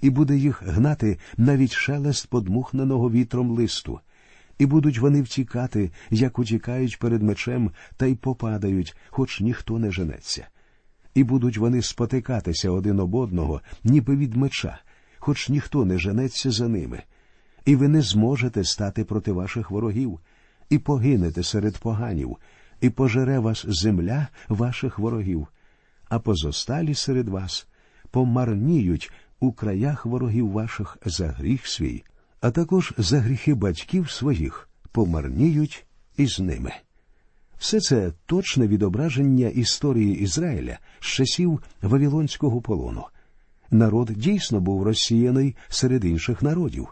і 0.00 0.10
буде 0.10 0.36
їх 0.36 0.62
гнати 0.62 1.18
навіть 1.36 1.72
шелест 1.72 2.26
подмухненого 2.28 3.10
вітром 3.10 3.50
листу, 3.50 4.00
і 4.58 4.66
будуть 4.66 4.98
вони 4.98 5.22
втікати, 5.22 5.90
як 6.10 6.38
утікають 6.38 6.98
перед 6.98 7.22
мечем, 7.22 7.70
та 7.96 8.06
й 8.06 8.14
попадають, 8.14 8.96
хоч 9.08 9.40
ніхто 9.40 9.78
не 9.78 9.90
женеться. 9.90 10.48
І 11.14 11.24
будуть 11.24 11.58
вони 11.58 11.82
спотикатися 11.82 12.70
один 12.70 13.00
об 13.00 13.14
одного, 13.14 13.60
ніби 13.84 14.16
від 14.16 14.36
меча, 14.36 14.78
хоч 15.18 15.48
ніхто 15.48 15.84
не 15.84 15.98
женеться 15.98 16.50
за 16.50 16.68
ними, 16.68 17.02
і 17.64 17.76
ви 17.76 17.88
не 17.88 18.02
зможете 18.02 18.64
стати 18.64 19.04
проти 19.04 19.32
ваших 19.32 19.70
ворогів, 19.70 20.20
і 20.70 20.78
погинете 20.78 21.42
серед 21.42 21.78
поганів, 21.78 22.36
і 22.80 22.90
пожере 22.90 23.38
вас 23.38 23.64
земля 23.68 24.28
ваших 24.48 24.98
ворогів, 24.98 25.46
а 26.08 26.18
позосталі 26.18 26.94
серед 26.94 27.28
вас 27.28 27.66
помарніють 28.10 29.12
у 29.40 29.52
краях 29.52 30.06
ворогів 30.06 30.50
ваших 30.50 30.98
за 31.04 31.28
гріх 31.28 31.66
свій, 31.66 32.04
а 32.40 32.50
також 32.50 32.94
за 32.98 33.20
гріхи 33.20 33.54
батьків 33.54 34.10
своїх 34.10 34.68
помарніють 34.92 35.86
із 36.16 36.40
ними. 36.40 36.72
Все 37.58 37.80
це 37.80 38.12
точне 38.26 38.66
відображення 38.66 39.48
історії 39.48 40.18
Ізраїля 40.18 40.78
з 41.00 41.04
часів 41.04 41.62
Вавилонського 41.82 42.60
полону. 42.60 43.04
Народ 43.70 44.10
дійсно 44.16 44.60
був 44.60 44.82
розсіяний 44.82 45.56
серед 45.68 46.04
інших 46.04 46.42
народів. 46.42 46.88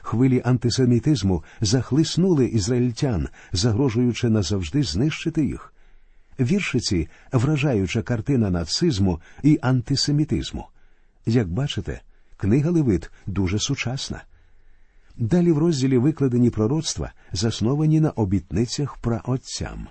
Хвилі 0.00 0.42
антисемітизму 0.44 1.44
захлиснули 1.60 2.46
ізраїльтян, 2.46 3.28
загрожуючи 3.52 4.28
назавжди 4.28 4.82
знищити 4.82 5.46
їх. 5.46 5.72
Віршиці 6.40 7.08
вражаюча 7.32 8.02
картина 8.02 8.50
нацизму 8.50 9.20
і 9.42 9.58
антисемітизму. 9.62 10.66
Як 11.26 11.48
бачите, 11.48 12.00
книга 12.36 12.70
Левит 12.70 13.10
дуже 13.26 13.58
сучасна. 13.58 14.22
Далі 15.16 15.52
в 15.52 15.58
розділі 15.58 15.98
викладені 15.98 16.50
пророцтва, 16.50 17.12
засновані 17.32 18.00
на 18.00 18.10
обітницях 18.10 18.96
праотцям. 18.96 19.88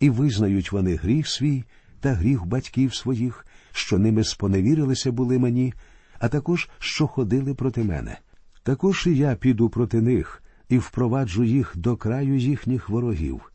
І 0.00 0.10
визнають 0.10 0.72
вони 0.72 0.94
гріх 0.94 1.28
свій 1.28 1.64
та 2.00 2.12
гріх 2.12 2.46
батьків 2.46 2.94
своїх, 2.94 3.46
що 3.72 3.98
ними 3.98 4.24
споневірилися 4.24 5.12
були 5.12 5.38
мені, 5.38 5.74
а 6.18 6.28
також 6.28 6.68
що 6.78 7.06
ходили 7.06 7.54
проти 7.54 7.84
мене. 7.84 8.18
Також 8.62 9.06
і 9.06 9.16
я 9.16 9.34
піду 9.34 9.68
проти 9.68 10.00
них 10.00 10.42
і 10.68 10.78
впроваджу 10.78 11.44
їх 11.44 11.72
до 11.76 11.96
краю 11.96 12.36
їхніх 12.36 12.88
ворогів. 12.88 13.52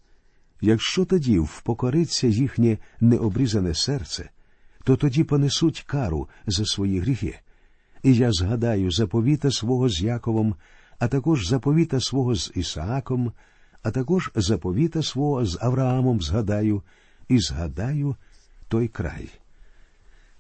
Якщо 0.62 1.06
тоді 1.06 1.40
впокориться 1.40 2.28
їхнє 2.28 2.78
необрізане 3.02 3.74
серце, 3.74 4.30
то 4.84 4.96
тоді 4.96 5.24
понесуть 5.24 5.84
кару 5.88 6.30
за 6.48 6.66
свої 6.66 7.00
гріхи. 7.00 7.40
І 8.04 8.16
я 8.16 8.32
згадаю 8.32 8.92
заповіта 8.92 9.52
свого 9.52 9.90
з 9.90 10.02
Яковом, 10.02 10.56
а 11.00 11.08
також 11.08 11.48
заповіта 11.48 12.00
свого 12.00 12.36
з 12.36 12.52
Ісааком, 12.56 13.32
а 13.84 13.92
також 13.92 14.32
заповіта 14.36 15.04
свого 15.04 15.46
з 15.46 15.58
Авраамом 15.62 16.22
згадаю, 16.22 16.82
і 17.28 17.40
згадаю 17.40 18.16
той 18.68 18.88
край. 18.88 19.30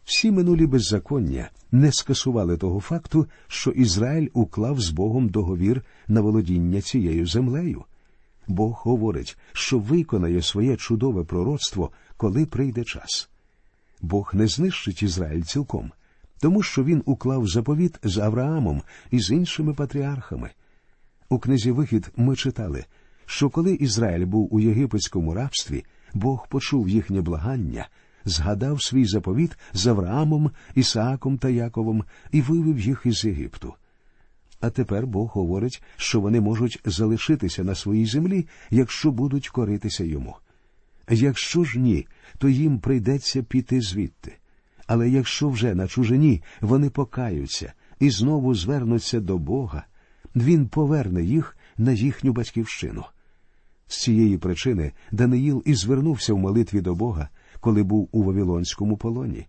Всі 0.06 0.32
минулі 0.32 0.66
беззаконня 0.66 1.50
не 1.72 1.92
скасували 1.92 2.58
того 2.58 2.80
факту, 2.80 3.28
що 3.48 3.72
Ізраїль 3.72 4.30
уклав 4.34 4.82
з 4.82 4.90
Богом 4.90 5.30
договір 5.30 5.82
на 6.08 6.22
володіння 6.22 6.82
цією 6.82 7.28
землею. 7.28 7.84
Бог 8.48 8.82
говорить, 8.86 9.38
що 9.54 9.80
виконає 9.80 10.42
своє 10.42 10.78
чудове 10.78 11.24
пророцтво, 11.24 11.92
коли 12.18 12.46
прийде 12.46 12.84
час. 12.84 13.30
Бог 14.02 14.32
не 14.34 14.48
знищить 14.48 15.04
Ізраїль 15.04 15.44
цілком, 15.44 15.92
тому 16.40 16.64
що 16.64 16.84
він 16.84 17.04
уклав 17.06 17.48
заповіт 17.48 18.00
з 18.04 18.18
Авраамом 18.18 18.82
і 19.12 19.20
з 19.20 19.32
іншими 19.32 19.74
патріархами. 19.74 20.50
У 21.30 21.40
книзі 21.40 21.72
Вихід 21.72 22.12
ми 22.16 22.36
читали, 22.36 22.86
що 23.26 23.50
коли 23.50 23.74
Ізраїль 23.74 24.26
був 24.26 24.56
у 24.56 24.60
єгипетському 24.60 25.34
рабстві, 25.34 25.86
Бог 26.14 26.48
почув 26.48 26.90
їхнє 26.90 27.22
благання, 27.22 27.88
згадав 28.26 28.84
свій 28.84 29.06
заповіт 29.06 29.58
з 29.74 29.88
Авраамом, 29.88 30.52
Ісааком 30.76 31.38
та 31.38 31.50
Яковом 31.50 32.04
і 32.32 32.42
вивів 32.42 32.80
їх 32.80 33.02
із 33.06 33.26
Єгипту. 33.26 33.74
А 34.60 34.70
тепер 34.70 35.08
Бог 35.08 35.32
говорить, 35.34 35.84
що 35.98 36.20
вони 36.22 36.42
можуть 36.42 36.80
залишитися 36.86 37.64
на 37.64 37.76
своїй 37.76 38.06
землі, 38.06 38.48
якщо 38.70 39.12
будуть 39.12 39.50
коритися 39.50 40.04
йому. 40.04 40.36
Якщо 41.10 41.64
ж 41.64 41.80
ні, 41.80 42.08
то 42.38 42.50
їм 42.50 42.80
прийдеться 42.80 43.44
піти 43.44 43.82
звідти. 43.82 44.38
Але 44.88 45.10
якщо 45.10 45.50
вже 45.50 45.76
на 45.76 45.88
чужині 45.88 46.42
вони 46.62 46.90
покаються 46.90 47.74
і 48.00 48.10
знову 48.10 48.56
звернуться 48.56 49.20
до 49.20 49.38
Бога, 49.38 49.86
він 50.36 50.68
поверне 50.68 51.24
їх 51.24 51.58
на 51.78 51.92
їхню 51.92 52.34
батьківщину. 52.34 53.04
З 53.88 54.02
цієї 54.02 54.38
причини 54.38 54.92
Даниїл 55.12 55.64
і 55.66 55.76
звернувся 55.76 56.34
в 56.34 56.38
молитві 56.38 56.82
до 56.82 56.96
Бога, 56.96 57.30
коли 57.60 57.84
був 57.84 58.10
у 58.12 58.24
Вавилонському 58.24 58.98
полоні. 58.98 59.48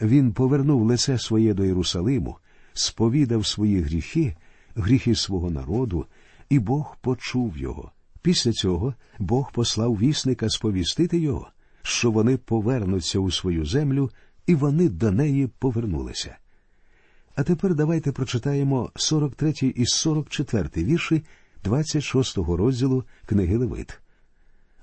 Він 0.00 0.32
повернув 0.32 0.82
лице 0.82 1.18
своє 1.18 1.54
до 1.54 1.64
Єрусалиму, 1.64 2.36
сповідав 2.72 3.46
свої 3.46 3.80
гріхи, 3.80 4.36
гріхи 4.74 5.14
свого 5.14 5.50
народу, 5.50 6.06
і 6.48 6.58
Бог 6.58 6.96
почув 7.00 7.58
його. 7.58 7.90
Після 8.22 8.52
цього 8.52 8.94
Бог 9.18 9.52
послав 9.52 9.98
вісника 9.98 10.48
сповістити 10.50 11.18
його, 11.18 11.48
що 11.82 12.10
вони 12.10 12.36
повернуться 12.36 13.18
у 13.18 13.30
свою 13.30 13.64
землю, 13.64 14.10
і 14.46 14.54
вони 14.54 14.88
до 14.88 15.12
неї 15.12 15.46
повернулися. 15.46 16.36
А 17.36 17.42
тепер 17.42 17.74
давайте 17.74 18.12
прочитаємо 18.12 18.90
43 18.96 19.54
і 19.74 19.86
44 19.86 20.68
вірші 20.76 21.22
26 21.64 22.38
розділу 22.38 23.04
книги 23.26 23.56
Левит. 23.56 24.00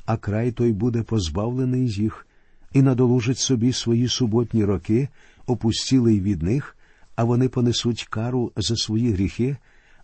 А 0.06 0.18
край 0.18 0.52
той 0.52 0.72
буде 0.72 1.04
позбавлений 1.04 1.90
їх, 1.90 2.28
і 2.74 2.82
надолужить 2.82 3.38
собі 3.38 3.74
свої 3.74 4.08
суботні 4.08 4.66
роки, 4.66 5.10
опустілий 5.48 6.22
від 6.22 6.42
них, 6.44 6.78
а 7.16 7.24
вони 7.24 7.50
понесуть 7.50 8.08
кару 8.10 8.52
за 8.56 8.76
свої 8.76 9.12
гріхи, 9.12 9.58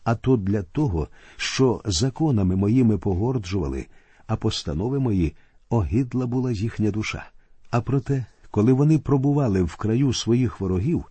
а 0.04 0.16
то 0.16 0.38
для 0.38 0.64
того, 0.64 1.08
що 1.38 1.82
законами 1.86 2.56
моїми 2.56 2.98
погорджували, 2.98 3.86
а 4.28 4.36
постанови 4.36 5.00
мої 5.00 5.34
огидла 5.70 6.26
була 6.26 6.52
їхня 6.52 6.92
душа. 6.92 7.30
А 7.72 7.82
проте, 7.82 8.26
коли 8.52 8.74
вони 8.74 9.00
пробували 9.00 9.64
в 9.64 9.76
краю 9.76 10.14
своїх 10.14 10.60
ворогів, 10.60 11.06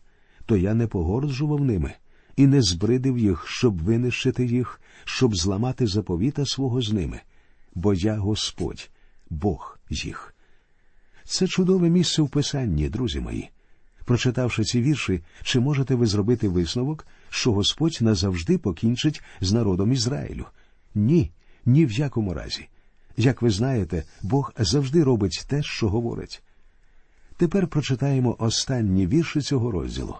то 0.46 0.56
я 0.56 0.74
не 0.74 0.86
погорджував 0.86 1.64
ними 1.64 1.94
і 2.36 2.46
не 2.46 2.62
збридив 2.62 3.18
їх, 3.18 3.44
щоб 3.48 3.82
винищити 3.82 4.46
їх, 4.46 4.80
щоб 5.04 5.36
зламати 5.36 5.86
заповіта 5.86 6.46
свого 6.46 6.82
з 6.82 6.92
ними, 6.92 7.20
бо 7.74 7.94
я 7.94 8.16
Господь, 8.16 8.90
Бог 9.30 9.78
їх. 9.90 10.34
Це 11.24 11.46
чудове 11.46 11.88
місце 11.88 12.22
в 12.22 12.28
писанні, 12.28 12.88
друзі 12.88 13.20
мої. 13.20 13.50
Прочитавши 14.04 14.64
ці 14.64 14.82
вірші, 14.82 15.22
чи 15.42 15.60
можете 15.60 15.94
ви 15.94 16.06
зробити 16.06 16.48
висновок, 16.48 17.06
що 17.30 17.52
Господь 17.52 17.98
назавжди 18.00 18.58
покінчить 18.58 19.22
з 19.40 19.52
народом 19.52 19.92
Ізраїлю? 19.92 20.46
Ні, 20.94 21.30
ні 21.64 21.86
в 21.86 21.92
якому 21.92 22.34
разі. 22.34 22.68
Як 23.16 23.42
ви 23.42 23.50
знаєте, 23.50 24.04
Бог 24.22 24.52
завжди 24.58 25.04
робить 25.04 25.44
те, 25.48 25.62
що 25.62 25.88
говорить. 25.88 26.42
Тепер 27.36 27.66
прочитаємо 27.66 28.36
останні 28.38 29.06
вірші 29.06 29.40
цього 29.40 29.70
розділу. 29.70 30.16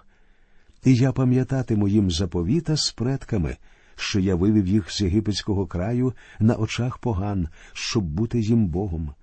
І 0.87 0.95
я 0.95 1.13
пам'ятатиму 1.13 1.89
їм 1.89 2.11
заповіта 2.11 2.77
з 2.77 2.91
предками, 2.91 3.57
що 3.97 4.21
я 4.21 4.35
вивів 4.35 4.67
їх 4.67 4.93
з 4.93 5.01
єгипетського 5.01 5.67
краю 5.67 6.13
на 6.39 6.55
очах 6.55 6.99
поган, 6.99 7.49
щоб 7.73 8.05
бути 8.05 8.41
їм 8.41 8.67
Богом. 8.67 9.15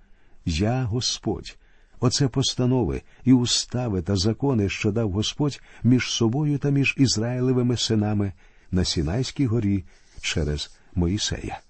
Я 0.44 0.82
Господь. 0.82 1.56
Оце 2.00 2.28
постанови 2.28 3.02
і 3.24 3.32
устави 3.32 4.02
та 4.02 4.16
закони, 4.16 4.68
що 4.68 4.92
дав 4.92 5.10
Господь 5.10 5.60
між 5.82 6.10
собою 6.10 6.58
та 6.58 6.70
між 6.70 6.94
Ізраїлевими 6.98 7.76
синами 7.76 8.32
на 8.70 8.84
Сінайській 8.84 9.46
горі 9.46 9.84
через 10.20 10.76
Моїсея. 10.94 11.60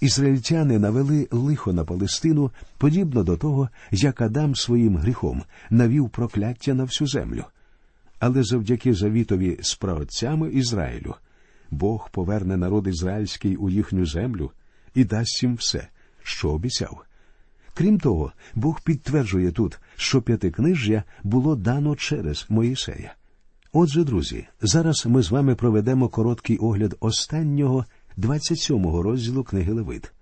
Ізраїльтяни 0.00 0.78
навели 0.78 1.28
лихо 1.30 1.72
на 1.72 1.84
Палестину, 1.84 2.50
подібно 2.78 3.24
до 3.24 3.36
того, 3.36 3.68
як 3.90 4.20
Адам 4.20 4.54
своїм 4.54 4.96
гріхом 4.96 5.42
навів 5.70 6.10
прокляття 6.10 6.74
на 6.74 6.84
всю 6.84 7.08
землю. 7.08 7.44
Але 8.20 8.42
завдяки 8.42 8.94
завітові 8.94 9.58
з 9.62 9.74
праотцями 9.74 10.50
Ізраїлю 10.50 11.14
Бог 11.70 12.10
поверне 12.10 12.56
народ 12.56 12.86
ізраїльський 12.86 13.56
у 13.56 13.70
їхню 13.70 14.06
землю 14.06 14.50
і 14.94 15.04
дасть 15.04 15.42
їм 15.42 15.54
все, 15.54 15.88
що 16.22 16.50
обіцяв. 16.50 17.04
Крім 17.74 17.98
того, 17.98 18.32
Бог 18.54 18.80
підтверджує 18.84 19.52
тут, 19.52 19.78
що 19.96 20.22
п'ятикнижжя 20.22 21.02
було 21.22 21.56
дано 21.56 21.96
через 21.96 22.46
Моїсея. 22.48 23.14
Отже, 23.72 24.04
друзі, 24.04 24.46
зараз 24.62 25.06
ми 25.06 25.22
з 25.22 25.30
вами 25.30 25.54
проведемо 25.54 26.08
короткий 26.08 26.56
огляд 26.56 26.96
останнього 27.00 27.84
27-го 28.18 29.02
розділу 29.02 29.44
книги 29.44 29.72
Левит. 29.72 30.12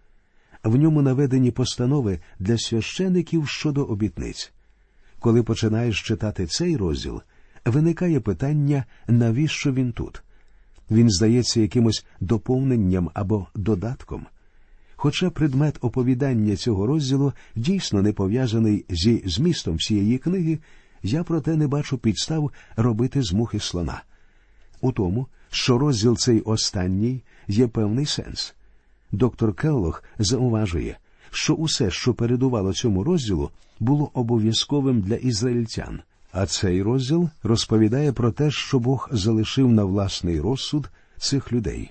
В 0.65 0.77
ньому 0.77 1.03
наведені 1.03 1.51
постанови 1.51 2.21
для 2.39 2.59
священиків 2.59 3.49
щодо 3.49 3.85
обітниць. 3.85 4.53
Коли 5.19 5.43
починаєш 5.43 6.03
читати 6.03 6.47
цей 6.47 6.77
розділ, 6.77 7.23
виникає 7.65 8.21
питання, 8.21 8.85
навіщо 9.09 9.73
він 9.73 9.93
тут? 9.93 10.23
Він 10.91 11.11
здається 11.11 11.61
якимось 11.61 12.07
доповненням 12.21 13.11
або 13.15 13.47
додатком. 13.55 14.27
Хоча 14.97 15.31
предмет 15.31 15.79
оповідання 15.81 16.57
цього 16.57 16.87
розділу 16.87 17.33
дійсно 17.57 18.03
не 18.03 18.13
пов'язаний 18.13 18.85
зі 18.89 19.23
змістом 19.27 19.77
всієї 19.77 20.19
книги, 20.19 20.59
я 21.03 21.25
проте 21.25 21.57
не 21.57 21.67
бачу 21.67 21.99
підстав 21.99 22.53
робити 22.77 23.23
з 23.23 23.33
мухи 23.33 23.61
слона. 23.61 24.03
У 24.81 24.93
тому, 24.93 25.27
що 25.51 25.79
розділ 25.79 26.17
цей 26.17 26.41
останній 26.41 27.23
є 27.49 27.67
певний 27.69 28.07
сенс. 28.07 28.55
Доктор 29.13 29.55
Келлог 29.55 30.03
зауважує, 30.19 30.99
що 31.31 31.55
усе, 31.55 31.91
що 31.91 32.15
передувало 32.15 32.73
цьому 32.73 33.05
розділу, 33.05 33.51
було 33.81 34.11
обов'язковим 34.15 35.01
для 35.01 35.15
ізраїльтян, 35.15 36.01
а 36.33 36.47
цей 36.47 36.83
розділ 36.83 37.31
розповідає 37.43 38.13
про 38.13 38.33
те, 38.33 38.51
що 38.51 38.79
Бог 38.79 39.09
залишив 39.13 39.69
на 39.69 39.85
власний 39.85 40.41
розсуд 40.41 40.91
цих 41.19 41.53
людей. 41.53 41.91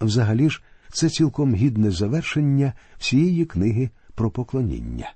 Взагалі 0.00 0.50
ж, 0.50 0.62
це 0.92 1.08
цілком 1.08 1.54
гідне 1.54 1.90
завершення 1.90 2.72
всієї 2.98 3.44
книги 3.44 3.90
про 4.14 4.30
поклоніння. 4.30 5.12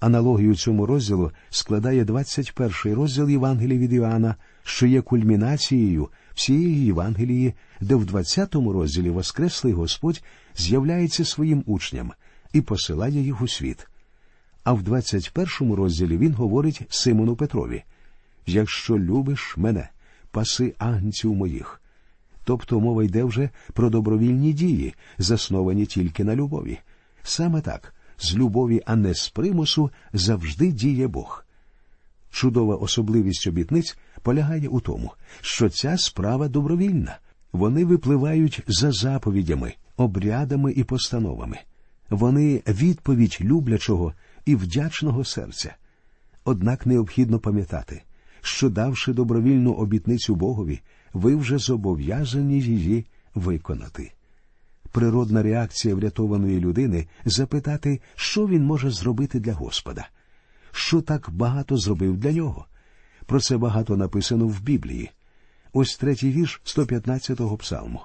Аналогію 0.00 0.56
цьому 0.56 0.86
розділу 0.86 1.32
складає 1.50 2.04
21 2.04 2.94
розділ 2.94 3.28
Євангелії 3.28 3.78
від 3.78 3.92
Іоанна, 3.92 4.34
що 4.62 4.86
є 4.86 5.00
кульмінацією 5.00 6.08
всієї 6.34 6.86
Євангелії, 6.86 7.54
де 7.80 7.94
в 7.94 8.04
20 8.04 8.54
розділі 8.54 9.10
Воскреслий 9.10 9.72
Господь 9.72 10.22
з'являється 10.56 11.24
своїм 11.24 11.64
учням 11.66 12.12
і 12.52 12.60
посилає 12.60 13.20
їх 13.22 13.42
у 13.42 13.48
світ. 13.48 13.87
А 14.68 14.72
в 14.72 14.82
21 14.82 15.74
розділі 15.74 16.18
він 16.18 16.34
говорить 16.34 16.82
Симону 16.90 17.36
Петрові 17.36 17.84
Якщо 18.46 18.98
любиш 18.98 19.54
мене, 19.56 19.88
паси 20.30 20.74
агнців 20.78 21.34
моїх. 21.34 21.80
Тобто 22.44 22.80
мова 22.80 23.04
йде 23.04 23.24
вже 23.24 23.50
про 23.72 23.90
добровільні 23.90 24.52
дії, 24.52 24.94
засновані 25.18 25.86
тільки 25.86 26.24
на 26.24 26.36
любові. 26.36 26.78
Саме 27.22 27.60
так, 27.60 27.94
з 28.18 28.34
любові, 28.34 28.82
а 28.86 28.96
не 28.96 29.14
з 29.14 29.28
примусу, 29.28 29.90
завжди 30.12 30.72
діє 30.72 31.08
Бог. 31.08 31.44
Чудова 32.30 32.76
особливість 32.76 33.46
обітниць 33.46 33.98
полягає 34.22 34.68
у 34.68 34.80
тому, 34.80 35.12
що 35.40 35.68
ця 35.68 35.98
справа 35.98 36.48
добровільна. 36.48 37.18
Вони 37.52 37.84
випливають 37.84 38.62
за 38.66 38.92
заповідями, 38.92 39.74
обрядами 39.96 40.72
і 40.72 40.84
постановами. 40.84 41.58
Вони 42.10 42.62
відповідь 42.66 43.38
люблячого 43.40 44.12
і 44.44 44.56
вдячного 44.56 45.24
серця. 45.24 45.74
Однак 46.44 46.86
необхідно 46.86 47.38
пам'ятати, 47.38 48.02
що 48.40 48.70
давши 48.70 49.12
добровільну 49.12 49.72
обітницю 49.72 50.34
Богові, 50.34 50.80
ви 51.12 51.36
вже 51.36 51.58
зобов'язані 51.58 52.60
її 52.60 53.06
виконати. 53.34 54.12
Природна 54.92 55.42
реакція 55.42 55.94
врятованої 55.94 56.60
людини 56.60 57.06
запитати, 57.24 58.00
що 58.14 58.46
він 58.46 58.64
може 58.64 58.90
зробити 58.90 59.40
для 59.40 59.54
Господа, 59.54 60.08
що 60.72 61.00
так 61.00 61.30
багато 61.30 61.76
зробив 61.76 62.16
для 62.16 62.32
нього. 62.32 62.66
Про 63.26 63.40
це 63.40 63.56
багато 63.56 63.96
написано 63.96 64.46
в 64.46 64.60
Біблії. 64.60 65.10
Ось 65.72 65.96
третій 65.96 66.30
вірш 66.30 66.60
115-го 66.64 67.56
псалму. 67.56 68.00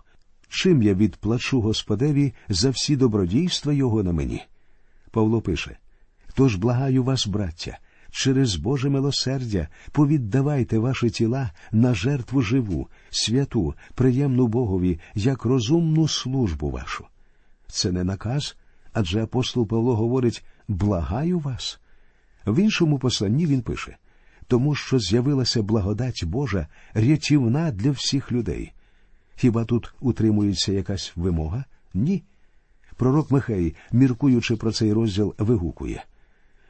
Чим 0.49 0.83
я 0.83 0.93
відплачу 0.93 1.61
Господеві 1.61 2.33
за 2.49 2.69
всі 2.69 2.95
добродійства 2.95 3.73
його 3.73 4.03
на 4.03 4.11
мені? 4.13 4.43
Павло 5.11 5.41
пише 5.41 5.77
Тож 6.33 6.55
благаю 6.55 7.03
вас, 7.03 7.27
браття, 7.27 7.77
через 8.11 8.55
Боже 8.55 8.89
милосердя 8.89 9.67
повіддавайте 9.91 10.79
ваші 10.79 11.09
тіла 11.09 11.51
на 11.71 11.93
жертву 11.93 12.41
живу, 12.41 12.87
святу, 13.09 13.73
приємну 13.95 14.47
Богові, 14.47 14.99
як 15.15 15.45
розумну 15.45 16.07
службу 16.07 16.69
вашу. 16.69 17.05
Це 17.67 17.91
не 17.91 18.03
наказ, 18.03 18.55
адже 18.93 19.23
апостол 19.23 19.67
Павло 19.67 19.95
говорить 19.95 20.45
благаю 20.67 21.39
вас. 21.39 21.79
В 22.45 22.59
іншому 22.59 22.99
посланні 22.99 23.45
він 23.45 23.61
пише 23.61 23.97
тому 24.47 24.75
що 24.75 24.99
з'явилася 24.99 25.63
благодать 25.63 26.23
Божа 26.23 26.67
рятівна 26.93 27.71
для 27.71 27.91
всіх 27.91 28.31
людей. 28.31 28.73
Хіба 29.35 29.65
тут 29.65 29.93
утримується 29.99 30.71
якась 30.71 31.11
вимога? 31.15 31.63
Ні. 31.93 32.23
Пророк 32.95 33.31
Михей, 33.31 33.75
міркуючи 33.91 34.55
про 34.55 34.71
цей 34.71 34.93
розділ, 34.93 35.35
вигукує 35.37 36.03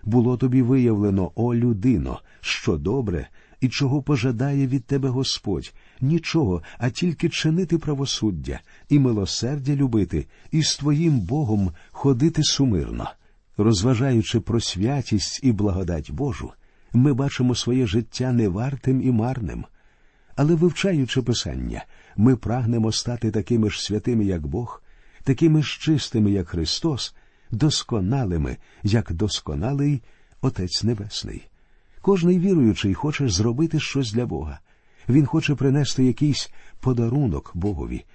було 0.04 0.38
тобі 0.38 0.62
виявлено, 0.62 1.32
о 1.36 1.56
людино, 1.56 2.20
що 2.42 2.78
добре 2.78 3.28
і 3.62 3.70
чого 3.70 4.02
пожадає 4.02 4.68
від 4.68 4.86
тебе 4.86 5.10
Господь, 5.10 5.74
нічого, 6.02 6.62
а 6.78 6.89
тільки 6.89 7.30
чинити 7.30 7.78
правосуддя 7.78 8.60
і 8.89 9.00
милосердя 9.00 9.76
любити, 9.76 10.26
і 10.52 10.63
з 10.63 10.78
твоїм 10.78 11.20
Богом 11.20 11.72
ходити 11.92 12.44
сумирно. 12.44 13.10
Розважаючи 13.58 14.39
про 14.39 14.60
святість 14.60 15.39
і 15.44 15.52
благодать 15.52 16.12
Божу, 16.12 16.52
ми 16.94 17.13
бачимо 17.13 17.56
своє 17.56 17.88
життя 17.88 18.32
невартим 18.32 19.02
і 19.02 19.12
марним. 19.12 19.66
Але 20.36 20.56
вивчаючи 20.56 21.22
Писання, 21.22 21.86
ми 22.18 22.36
прагнемо 22.36 22.92
стати 22.92 23.32
такими 23.32 23.70
ж 23.70 23.84
святими, 23.84 24.26
як 24.26 24.48
Бог, 24.48 24.84
такими 25.24 25.63
ж 25.63 25.80
чистими, 25.82 26.32
як 26.32 26.50
Христос, 26.50 27.16
досконалими, 27.54 28.58
як 28.84 29.13
досконалий 29.13 30.02
Отець 30.42 30.84
Небесний. 30.84 31.48
Кожний 32.02 32.39
віруючий 32.39 32.94
хоче 32.94 33.30
зробити 33.30 33.80
щось 33.80 34.13
для 34.13 34.26
Бога. 34.26 34.60
Він 35.10 35.26
хоче 35.26 35.56
принести 35.56 36.04
якийсь 36.04 36.52
подарунок 36.80 37.52
Богові, 37.54 38.06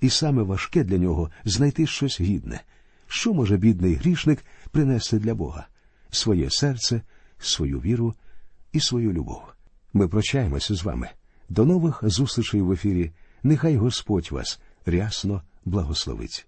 і 0.00 0.10
саме 0.10 0.42
важке 0.42 0.84
для 0.84 0.98
нього 0.98 1.30
знайти 1.44 1.86
щось 1.86 2.20
гідне. 2.20 2.60
Що 3.06 3.34
може 3.34 3.56
бідний 3.56 3.94
грішник 3.94 4.44
принести 4.70 5.18
для 5.18 5.34
Бога? 5.34 5.66
Своє 6.10 6.50
серце, 6.50 7.00
свою 7.38 7.80
віру 7.80 8.14
і 8.72 8.80
свою 8.80 9.12
любов. 9.12 9.42
Ми 9.92 10.08
прощаємося 10.08 10.74
з 10.74 10.84
вами. 10.84 11.08
До 11.48 11.64
нових 11.64 12.00
зустрічей 12.02 12.60
в 12.60 12.72
ефірі. 12.72 13.12
Нехай 13.42 13.76
Господь 13.76 14.28
вас 14.30 14.60
рясно 14.86 15.42
благословить. 15.64 16.44